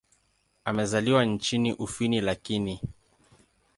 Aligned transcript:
Amezaliwa 0.65 1.25
nchini 1.25 1.73
Ufini 1.73 2.21
lakini. 2.21 2.79